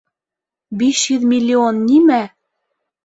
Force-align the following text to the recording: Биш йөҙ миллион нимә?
Биш 0.79 1.03
йөҙ 1.15 1.27
миллион 1.33 1.85
нимә? 1.93 2.21